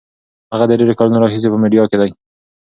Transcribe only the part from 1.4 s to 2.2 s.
په میډیا کې دی.